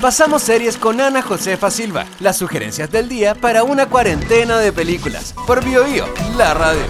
[0.00, 5.34] pasamos series con Ana Josefa Silva, las sugerencias del día para una cuarentena de películas.
[5.46, 6.06] Por BioBio,
[6.38, 6.80] la radio.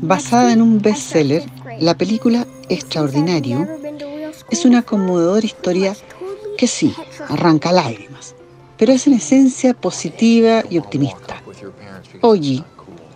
[0.00, 1.44] Basada en un bestseller,
[1.78, 3.68] la película Extraordinario
[4.50, 5.94] es una conmovedora historia
[6.56, 6.94] que sí,
[7.28, 8.34] arranca lágrimas,
[8.78, 11.42] pero es en esencia positiva y optimista.
[12.22, 12.64] Oji,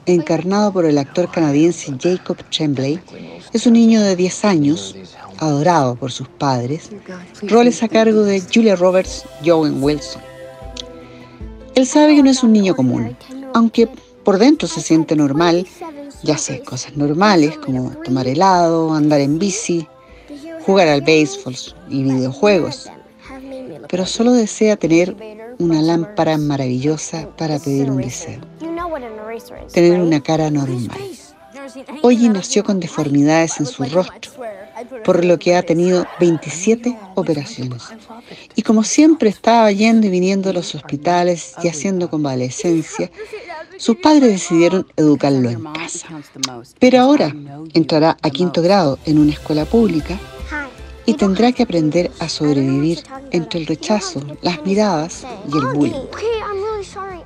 [0.06, 3.00] encarnado por el actor canadiense Jacob Tremblay,
[3.52, 4.96] es un niño de 10 años,
[5.38, 6.90] adorado por sus padres,
[7.42, 10.22] roles a cargo de Julia Roberts Owen Wilson.
[11.74, 13.16] Él sabe que no es un niño común,
[13.52, 13.88] aunque
[14.24, 15.66] por dentro se siente normal,
[16.22, 19.86] ya hace cosas normales como tomar helado, andar en bici,
[20.64, 21.54] jugar al béisbol
[21.88, 22.90] y videojuegos,
[23.88, 25.16] pero solo desea tener
[25.58, 28.40] una lámpara maravillosa para pedir un deseo.
[29.72, 30.90] Tener una cara normal.
[32.02, 34.32] Oye nació con deformidades en su rostro,
[35.04, 37.82] por lo que ha tenido 27 operaciones.
[38.54, 43.10] Y como siempre estaba yendo y viniendo a los hospitales y haciendo convalecencia,
[43.78, 46.08] sus padres decidieron educarlo en casa.
[46.78, 47.34] Pero ahora
[47.74, 50.18] entrará a quinto grado en una escuela pública
[51.06, 56.06] y tendrá que aprender a sobrevivir entre el rechazo, las miradas y el bullying.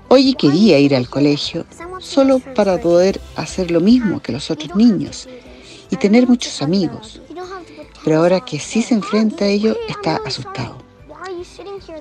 [0.08, 1.64] Hoy quería ir al colegio
[1.98, 5.28] solo para poder hacer lo mismo que los otros niños
[5.90, 7.20] y tener muchos amigos.
[8.04, 10.78] Pero ahora que sí se enfrenta a ello, está asustado.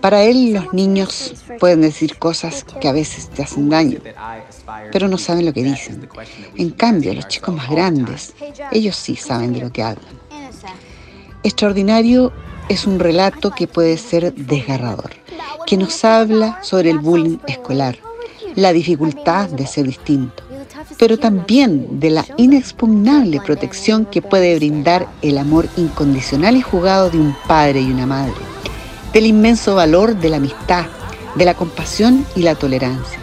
[0.02, 4.00] Para él los niños pueden decir cosas que a veces te hacen daño,
[4.92, 6.08] pero no saben lo que dicen.
[6.56, 8.34] En cambio, los chicos más grandes,
[8.72, 10.29] ellos sí saben de lo que hablan.
[11.42, 12.34] Extraordinario
[12.68, 15.12] es un relato que puede ser desgarrador,
[15.66, 17.98] que nos habla sobre el bullying escolar,
[18.56, 20.44] la dificultad de ser distinto,
[20.98, 27.20] pero también de la inexpugnable protección que puede brindar el amor incondicional y jugado de
[27.20, 28.34] un padre y una madre,
[29.14, 30.88] del inmenso valor de la amistad,
[31.36, 33.20] de la compasión y la tolerancia.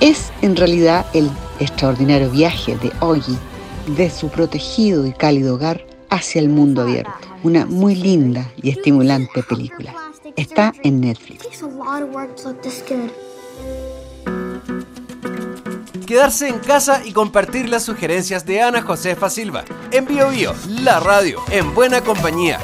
[0.00, 3.36] Es en realidad el extraordinario viaje de Ogi
[3.96, 7.29] de su protegido y cálido hogar hacia el mundo abierto.
[7.42, 9.94] Una muy linda y estimulante película.
[10.36, 11.46] Está en Netflix.
[16.06, 19.64] Quedarse en casa y compartir las sugerencias de Ana Josefa Silva.
[19.90, 22.58] En Bio Bio, la radio, en buena compañía.